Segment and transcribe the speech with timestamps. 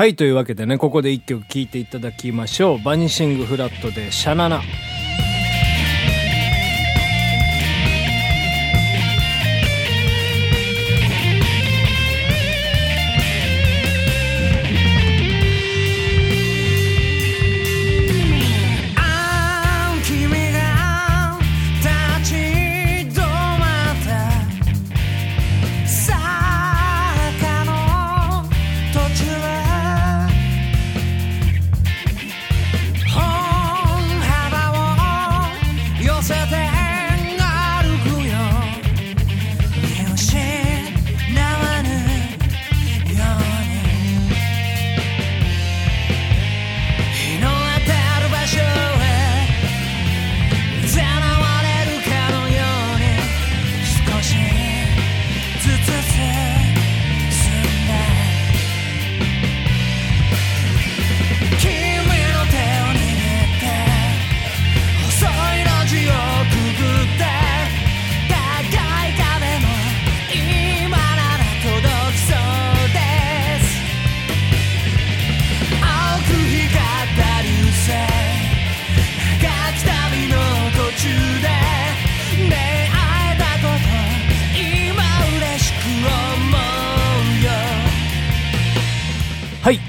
[0.00, 2.82] はいというわけでねここで一曲聴いていただきましょう。
[2.82, 4.62] バニシングフラットでシャナナ。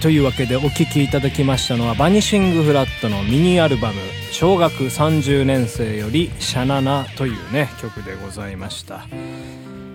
[0.01, 3.99] というわけでお聴きいただきましたのはバニシングフラットのミニアルバム
[4.33, 9.05] 「小学30年生よりシャナナ」というね曲でございました、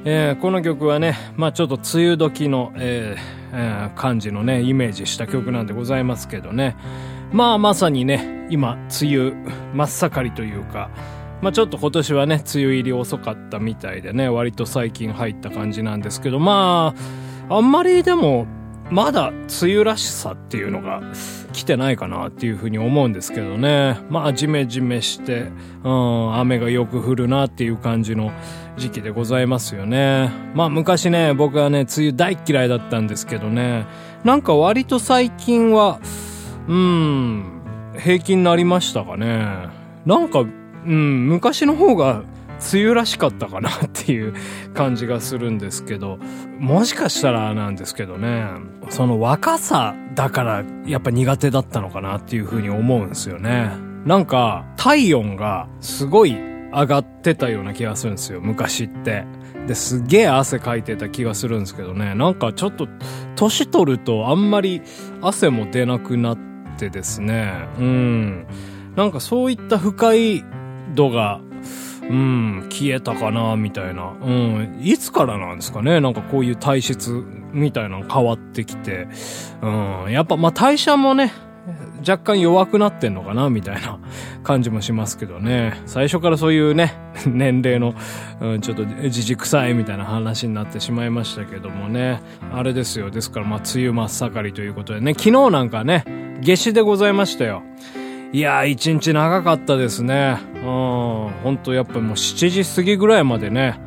[0.04, 3.20] えーこの曲はねまあちょっと梅雨時の、えー
[3.52, 6.76] えー感じのねイメージした曲なんでございますけどね。
[7.32, 9.32] まあまさにね今梅雨
[9.74, 10.90] 真っ盛りというか
[11.42, 16.94] まあちょっと今年はね梅雨入り遅かったみたいでね割と最近入った感じなんですけどま
[17.48, 18.46] ああんまりでも
[18.90, 21.02] まだ梅雨らしさっていうのが
[21.52, 23.98] 来てないかなっていうふうに思うんですけどね。
[24.10, 25.50] まあ、ジメジメして、
[25.82, 28.30] うん、雨がよく降るなっていう感じの
[28.76, 30.30] 時期でございますよね。
[30.54, 33.86] まあ、昔ね、僕はね、梅雨大嫌いだったんですけどね、
[34.22, 35.98] なんか割と最近は、
[36.68, 39.68] うん、平均になりましたかね。
[40.04, 40.44] なんか、う
[40.92, 42.22] ん、昔の方が
[42.72, 44.34] 梅雨らしかったかなっていう
[44.74, 46.18] 感じがするんですけど、
[46.58, 48.46] もしかしたらなんですけどね、
[48.88, 53.70] その若さだからやっぱ苦手だったのかなっていうふうに思うんですよね。
[54.04, 56.36] なんか体温がすごい
[56.72, 59.24] 上がってたような気がするんですよ、昔って。
[59.66, 62.88] で、すげえ汗かいてた気がするんですけどね、なんかちょっと
[63.34, 64.82] 年取るとあんまり
[65.20, 66.38] 汗も出なくなっ
[66.78, 68.46] てですね、うん。
[68.94, 70.44] なんかそういった不快
[70.94, 71.40] 度が
[72.08, 74.12] うん、消えたかな、みたいな。
[74.22, 79.08] うん、いつからなんですかねなんかこういう体質みたいなの変わってきて。
[79.62, 81.32] うん、やっぱまあ代謝もね、
[82.06, 83.98] 若干弱くなってんのかなみたいな
[84.44, 85.80] 感じもしますけどね。
[85.86, 86.94] 最初からそういうね、
[87.26, 87.94] 年齢の、
[88.40, 92.20] うん、ちょっとじじくさいみたいな話になってしまいましたけどもね。
[92.54, 93.10] あれですよ。
[93.10, 96.04] ですからまあ梅雨真っ盛りということでね、昨日なんかね、
[96.40, 97.62] 夏至でございましたよ。
[98.32, 100.38] いやー、一日長かったですね。
[100.54, 103.78] うん、ほんとやっぱもう7時過ぎぐらいまでね、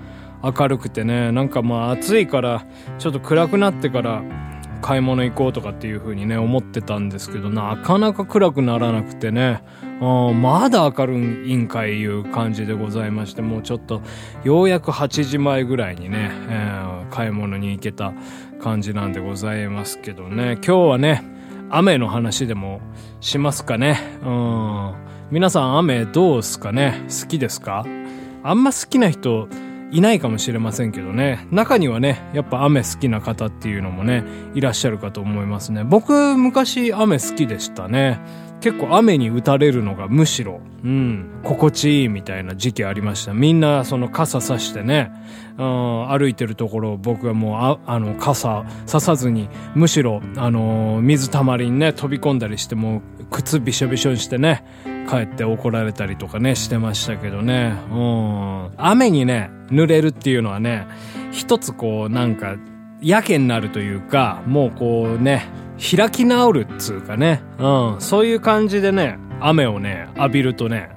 [0.44, 2.66] 明るくてね、なんかまあ暑いから、
[2.98, 4.24] ちょっと暗くなってから
[4.82, 9.62] 買い物行こうとかっていう風にね、思ってたんですけど、なかなか暗くならなくてね、
[10.02, 14.02] うん、まだ明るいんかいいう感じでございまして、もうちょっと、
[14.44, 18.14] ようやく8時前ぐらいにね、えー買い物に行けた
[18.62, 21.24] 感じなんでございますけどね、今日はね、
[21.70, 22.82] 雨の話でも
[23.20, 24.00] しますかね。
[24.24, 24.94] うん。
[25.32, 27.06] 皆さん雨どうすかね？
[27.08, 27.86] 好きですか？
[28.44, 29.48] あんま好きな人
[29.92, 31.48] いないかもしれませんけどね。
[31.52, 34.24] 中にはね、やっぱ雨好きな方っていうのもね、
[34.54, 35.84] いらっしゃるかと思いますね。
[35.84, 38.20] 僕、昔雨好きでしたね。
[38.62, 43.34] 結構雨に打たれるのがむしろ、うん、心地いいみたいな時期ありました。
[43.34, 45.12] みんなその傘さしてね、
[45.58, 54.66] うん、歩いてるところを僕はもうあ、あの、傘ささずに、むしろ、あの、水たまりにね、飛び込んだりして、もう靴びしょびしょにしてね、
[55.10, 57.76] 帰って怒られたりとかね、してましたけどね。
[57.92, 58.72] うん。
[58.78, 60.88] 雨にね、濡れるっていうのはね、
[61.32, 62.56] 一つこう、なんか、
[63.02, 65.46] やけになるというか、もうこうね、
[65.80, 70.92] 開き直るっつうかね、うん、そういう感じでね、雨をね、浴びるとね、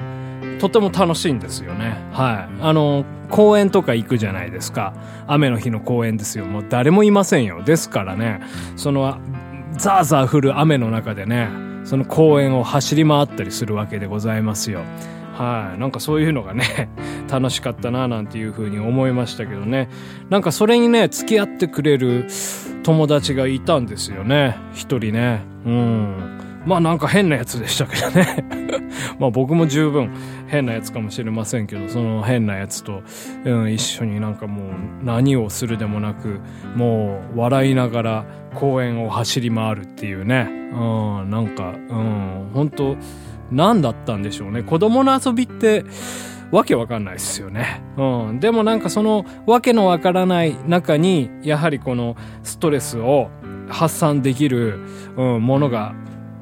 [0.59, 1.97] とても楽しいんですよね。
[2.13, 2.63] はい。
[2.63, 4.95] あの、公園とか行くじゃないですか。
[5.27, 6.45] 雨の日の公園ですよ。
[6.45, 7.63] もう誰もいませんよ。
[7.63, 8.41] ですからね、
[8.77, 9.19] その、
[9.73, 11.49] ザーザー降る雨の中でね、
[11.85, 14.83] その公園を走り回ったりするわけでございますよ。
[15.33, 15.79] はい。
[15.81, 16.91] なんかそういうのがね、
[17.31, 19.89] 楽しかったななんていうふうに思いましたけどね。
[20.31, 22.27] なんかそれにね、付き合ってくれる
[22.83, 24.57] 友達がいたんですよね。
[24.73, 25.41] 一人ね。
[25.65, 26.43] うん。
[26.67, 28.45] まあなんか変なやつでしたけどね。
[29.19, 30.11] まあ僕も十分
[30.47, 33.03] 変なやつかもしれませんけど、その変なやつと、
[33.45, 36.41] うん、一緒になんかもう何をするでもなく、
[36.77, 38.25] もう笑いながら
[38.55, 40.49] 公園を走り回るっていうね。
[40.73, 42.97] うん、なんか、うん、本当
[43.53, 44.63] 何だったんでしょうね。
[44.63, 45.85] 子供の遊びって、
[46.53, 47.83] わけわかんないですよね。
[47.97, 48.39] うん。
[48.39, 53.31] でもなんかそのわけのわからない中に、やはりこのストレスを
[53.69, 54.81] 発散できる、
[55.17, 55.95] うん、ものが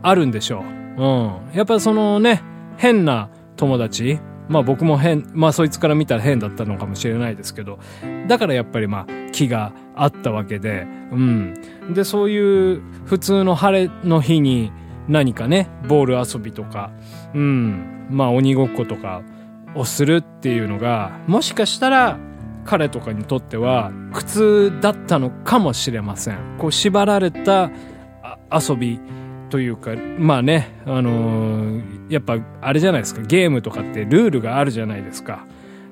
[0.02, 0.64] あるんでしょ
[0.98, 1.02] う。
[1.02, 1.56] うん。
[1.56, 2.42] やっぱそのね、
[2.76, 4.18] 変な友達、
[4.48, 7.78] まあ僕も変、まあそいつから見たら変だったのかもしれないですけど、
[8.26, 11.54] だからやっぱりまあ気があったわけで、うん。
[11.94, 14.72] で、そういう普通の晴れの日に
[15.10, 16.92] 何かね、ボール遊びとか、
[17.34, 18.06] うん。
[18.10, 19.22] まあ鬼ごっことか
[19.74, 22.16] をするっていうのが、もしかしたら
[22.64, 26.38] 彼とかにとっては苦痛だったのかもしれません。
[26.58, 27.70] こう縛られた
[28.52, 29.00] 遊び
[29.50, 35.46] というか、まあね、あのーやっぱあれじゃないですか、ゲームとかってルールがあるじゃないですか。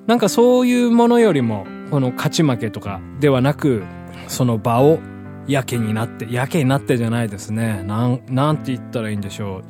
[0.09, 3.85] なんかそういうものよりも、この勝ち負けとかではなく、
[4.27, 4.99] その場を
[5.49, 7.83] やけになって、やけになってじゃないですね。
[7.85, 9.65] なん、なんて言ったらいいんでしょう。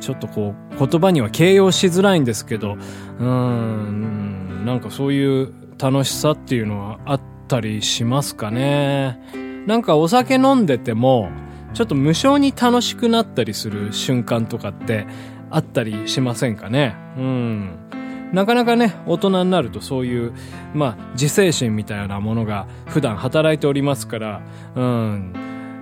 [0.00, 9.20] ちょっとこう、言葉には形容しづらいんですけど、うーん、なんかそういう楽しさっていうのはあったりしますかね。
[9.66, 11.30] なんかお酒飲んでても、
[11.74, 15.06] ちょっと無性に楽しくなったりする瞬間とかって
[15.50, 16.96] あったりしませんかね。
[17.18, 17.87] うん。
[18.32, 20.32] なかなかね、大人になるとそういう、
[20.74, 24.42] まあ、自制心みたいなものが普段働いておりますから、
[24.74, 25.34] うん。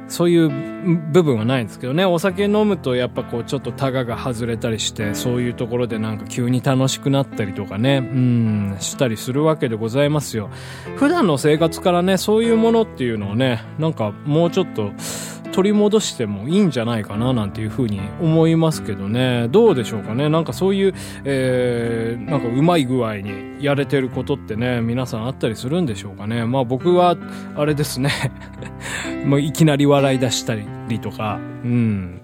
[0.08, 0.48] そういう
[1.10, 2.04] 部分はないんですけどね。
[2.04, 10.49] お酒飲むとやっぱこうちょっとタガが外れたりして、そういうところでなんか急に楽しくなったりとかね、うん、したりするわけでございますよ。
[10.96, 14.92] 普段の生活からね、そういうものっていうのをね、なんかもうちょっと、
[15.56, 19.48] 取り戻してもいいんじゃないかななんていうふうに思いますけどね。
[19.48, 20.28] どうでしょうかね。
[20.28, 20.94] なんかそういう、
[21.24, 26.44] えー、なんかうまい具合にやれてることってね、皆さんあったりするんでしょうかね。
[26.44, 27.16] まあ僕は、
[27.56, 28.10] あれですね。
[29.24, 32.20] もういきなり笑い出したりとか、うん、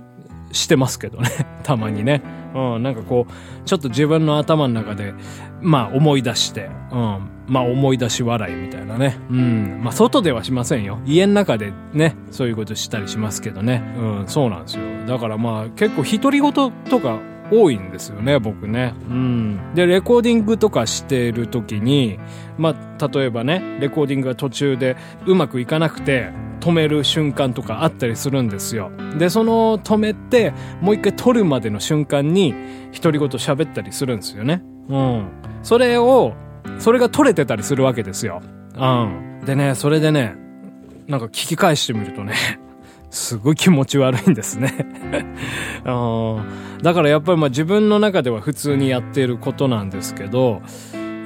[0.52, 1.28] してますけどね。
[1.62, 2.22] たまにね。
[2.54, 3.32] うん、なんかこう、
[3.64, 5.14] ちょっと自分の頭の中で、
[5.60, 9.18] まあ思い出して、うん、まあ思い出し笑いみたいなね。
[9.30, 10.98] うん、まあ外ではしませんよ。
[11.06, 13.82] 家の中でね、そういうことしたりしますけどね。
[13.96, 14.84] うん、そうなんですよ。
[15.06, 17.18] だからまあ結構独り言とか
[17.52, 18.94] 多いんですよね、僕ね。
[19.08, 19.74] うん。
[19.74, 22.18] で、レコーディングとかしてる時に、
[22.56, 24.96] まあ、例えばね、レコーディングが途中で
[25.26, 28.90] うまくいかなくて、止める瞬間とかあったりするんですよ。
[29.18, 32.54] で、その止めて、もう一回撮るまでの瞬間に、
[32.92, 34.62] 独り言喋ったりするんですよね。
[34.88, 35.28] うん。
[35.62, 36.34] それを、
[36.78, 38.40] それが撮れてたりするわけですよ。
[38.76, 39.44] うん。
[39.44, 40.36] でね、それでね、
[41.08, 42.34] なんか聞き返してみるとね、
[43.12, 44.74] すごい気持ち悪いんですね。
[46.82, 50.62] だからやっぱりまあ自分の中では普通にやっていることなんですけど、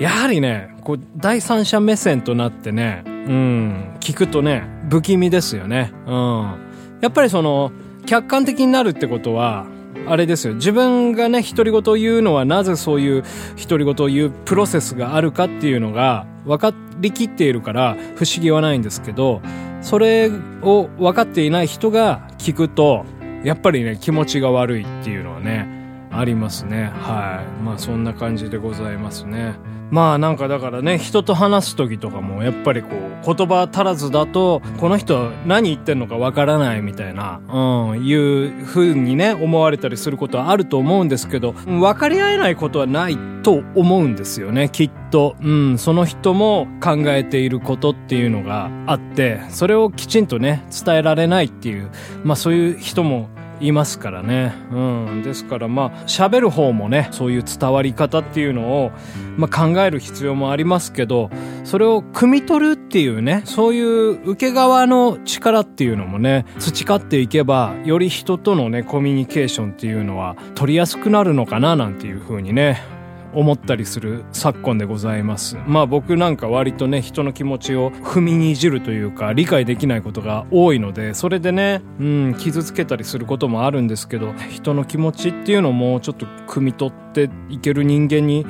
[0.00, 5.92] やはりね、こう、第三者目線となってね、うん、聞くとね、不気味ですよね。
[6.06, 6.54] うん。
[7.00, 7.72] やっぱりその、
[8.04, 9.64] 客観的になるってことは、
[10.08, 10.54] あれですよ。
[10.54, 13.24] 自分がね、独り言を言うのはなぜそういう
[13.68, 19.40] 独り言を言うプロセスがあるかっていうのが分かりきっているから不思議はないんですけど、
[19.86, 23.06] それを分かっていない人が聞くと、
[23.44, 25.68] やっぱりね、気持ちが悪いっていうのはね、
[26.10, 26.90] ありますね。
[26.92, 27.62] はい。
[27.62, 29.54] まあそんな感じでございますね。
[29.90, 45.36] まあなんかだからね、人と話す時とかもやっぱりこう、言葉足らずだと、この人何言ってんのかわからないみたいな、うん、いう風にね、思われたりすることはあると思うんですけど、分かり合えないことはないと思うんですよね、きっと。
[45.40, 51.90] うん、その人も考えていることっていうのがあって、それをきちんとね、伝えられないっていう、
[52.24, 53.28] まあそういう人も
[53.60, 54.54] いますからね。
[54.72, 55.22] うん。
[55.22, 58.92] ですからまあ、喋る方もね、そういう伝わり方っていうのを、
[59.36, 61.30] まあ考える必要もありますけど、
[61.64, 72.95] それを汲み取るっていうね、そういう受け側の力っていうのもね、培っていけば、より人とのね、コミュニケーションっていうのは取りやすくなるのかななんていうふうにね、
[73.36, 75.58] 思ったりする昨今でございます。
[75.66, 88.46] まあ僕なんか割とね、人の気持ちを踏みにじるというか、理解できないことが多いので、それでね、うん、傷つけたりすることもあるんですけど、人の気持ちっていうのもちょっと汲み取っていける人間に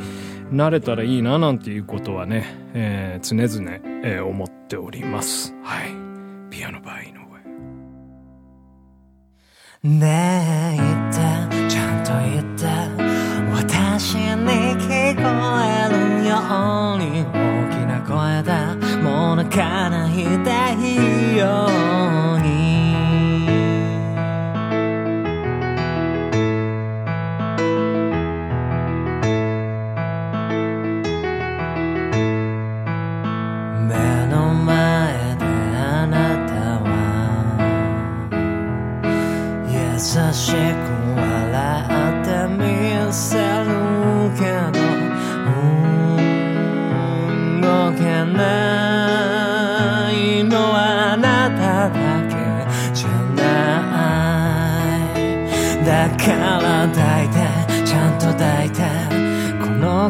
[0.52, 5.52] なれたらいいななんていうことはね、えー常々、えー思っております。
[5.62, 5.90] はい。
[6.50, 7.16] ピアノバー井上。
[9.90, 12.64] ねえ言ってちゃんと言って
[13.52, 14.65] 私に
[15.64, 16.36] えるよ
[16.94, 17.34] うに大
[17.70, 18.50] きな声で
[19.02, 20.22] もう泣かないで
[20.80, 21.75] いいよ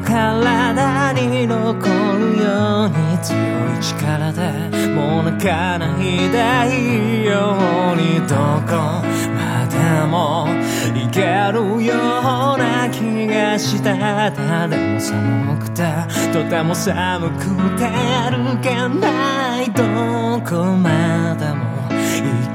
[0.00, 1.78] 体に残
[2.18, 7.56] るように強い力でもう泣かないでいいよ
[7.92, 8.36] うにど
[8.66, 8.72] こ
[9.34, 9.76] まで
[10.06, 10.46] も
[10.94, 11.20] いけ
[11.52, 15.82] るような気がしたたでも寒くて
[16.32, 17.46] とても寒く
[17.78, 19.82] て歩けないど
[20.44, 21.65] こまでも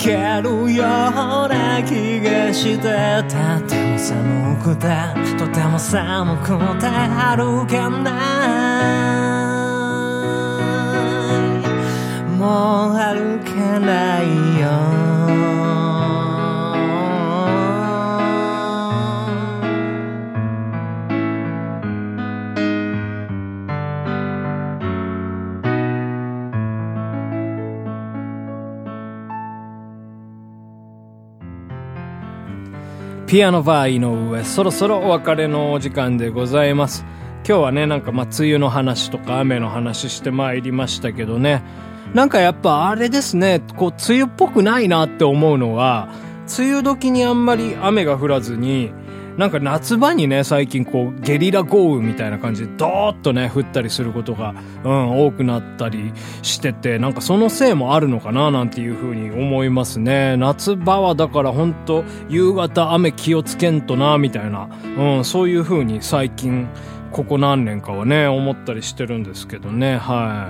[0.03, 4.88] けるような気がしてたでも寒くて
[5.38, 9.30] とても寒くて歩けない。
[33.31, 37.05] ピアノバー井上、そろそろお別れのお時間でございます。
[37.47, 41.63] 今日はね、なんかまあ、梅雨の話とか雨の話してまいりましたけどね。
[42.13, 46.09] なんかやっぱあれですね、こう、梅雨っぽくないなって思うのは、
[46.59, 48.91] 梅雨時にあんまり雨が降らずに、
[49.38, 56.11] なんか夏場にね、最近こう、ゲリラ豪雨みたいな感じで、ドーッとね、降ったりすることが、うん、多くなったり
[56.41, 60.38] してて、なんかそのせいもあるのかな、なんていうふうに思いますね。
[60.38, 66.67] 夏場はだからほんと、夕方雨気をつけんとな、みたいな、うん、そういうふうに最近、
[67.11, 70.50] ここ何年かはね、思ったりしてるんですけどね、は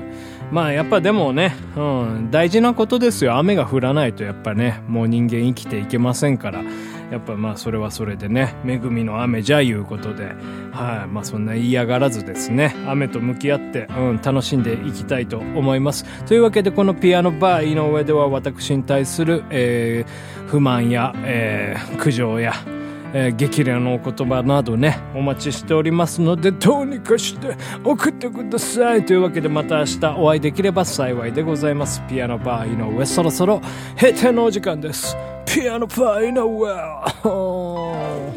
[0.51, 0.53] い。
[0.53, 3.37] まあやっぱでもね、うん、大事なことですよ。
[3.37, 6.61] 雨が降らないとやっぱね、もう人間生きていけませんから。
[7.11, 10.33] やっぱまあそれはそれでね、恵みの雨じゃいうことで、
[10.71, 16.05] はい、まあそんな嫌がらずですね、雨と向き合って、うん、楽しんでいきたいと思います。
[16.25, 22.53] というわけでこのピアノバー井上では私に対する、えー不満や、えー苦情や、
[23.13, 29.05] えー激励のお言葉などね、お待ちしておりますので、どうにかして送ってください。
[29.05, 32.01] というわけでまた明日お会いできれば幸いでございます。
[32.09, 33.61] ピアノパー井上、そろそろ
[33.95, 35.17] 閉店のお時間です。
[35.45, 38.30] ピアノパー井上。